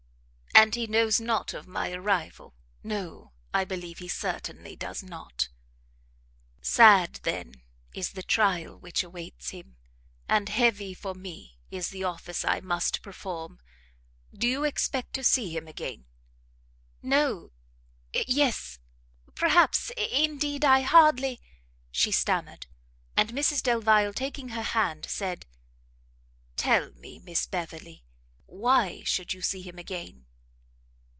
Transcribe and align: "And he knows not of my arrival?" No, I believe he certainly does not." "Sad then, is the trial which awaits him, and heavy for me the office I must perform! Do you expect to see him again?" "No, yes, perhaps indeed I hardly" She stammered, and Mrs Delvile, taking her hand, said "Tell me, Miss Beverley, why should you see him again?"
"And 0.53 0.75
he 0.75 0.85
knows 0.85 1.19
not 1.19 1.55
of 1.55 1.65
my 1.67 1.91
arrival?" 1.91 2.53
No, 2.83 3.31
I 3.51 3.65
believe 3.65 3.97
he 3.97 4.07
certainly 4.07 4.75
does 4.75 5.01
not." 5.01 5.49
"Sad 6.61 7.15
then, 7.23 7.63
is 7.95 8.11
the 8.11 8.21
trial 8.21 8.77
which 8.77 9.01
awaits 9.03 9.49
him, 9.49 9.77
and 10.29 10.49
heavy 10.49 10.93
for 10.93 11.15
me 11.15 11.57
the 11.71 12.03
office 12.03 12.45
I 12.45 12.59
must 12.59 13.01
perform! 13.01 13.59
Do 14.31 14.47
you 14.47 14.63
expect 14.63 15.13
to 15.13 15.23
see 15.23 15.49
him 15.55 15.67
again?" 15.67 16.05
"No, 17.01 17.49
yes, 18.13 18.77
perhaps 19.33 19.89
indeed 19.97 20.63
I 20.63 20.81
hardly" 20.81 21.41
She 21.91 22.11
stammered, 22.11 22.67
and 23.17 23.29
Mrs 23.33 23.63
Delvile, 23.63 24.13
taking 24.13 24.49
her 24.49 24.63
hand, 24.77 25.07
said 25.09 25.47
"Tell 26.55 26.91
me, 26.91 27.17
Miss 27.17 27.47
Beverley, 27.47 28.03
why 28.45 29.01
should 29.05 29.33
you 29.33 29.41
see 29.41 29.63
him 29.63 29.79
again?" 29.79 30.27